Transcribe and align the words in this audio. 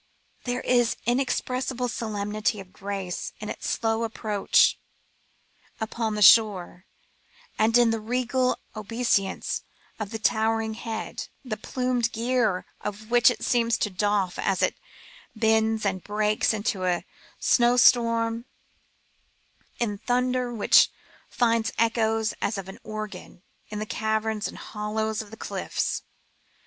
There 0.45 0.61
is 0.61 0.97
inexpressible 1.05 1.87
solemnity 1.87 2.59
of 2.59 2.73
grace 2.73 3.33
in 3.39 3.49
its 3.49 3.69
slow 3.69 4.01
approach 4.03 4.79
upon 5.79 6.15
the 6.15 6.23
shore, 6.23 6.87
and 7.59 7.77
in 7.77 7.91
the 7.91 7.99
regal 7.99 8.57
obeisance 8.75 9.61
of 9.99 10.11
its 10.11 10.27
tower 10.27 10.59
ing 10.59 10.73
head, 10.73 11.27
the 11.45 11.55
plumed 11.55 12.11
gear 12.13 12.65
of 12.83 13.11
which 13.11 13.29
it 13.29 13.43
seems 13.43 13.77
to 13.77 13.91
doff 13.91 14.39
as 14.39 14.63
it 14.63 14.73
bends 15.35 15.85
and 15.85 16.03
breaks 16.03 16.51
into 16.51 16.83
a 16.85 17.05
snowstorm 17.39 18.45
in 19.77 19.99
thunder 19.99 20.51
which 20.51 20.89
finds 21.29 21.71
echoes 21.77 22.33
as 22.41 22.57
of 22.57 22.67
an 22.67 22.79
organ 22.83 23.43
in 23.69 23.77
the 23.77 23.85
caverns 23.85 24.47
and 24.47 24.57
hollows 24.57 25.21
of 25.21 25.29
the 25.29 25.37
cliffs. 25.37 26.01